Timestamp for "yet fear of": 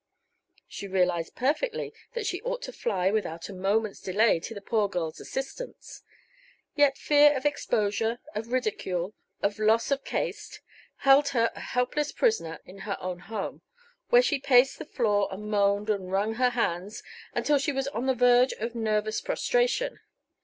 6.73-7.45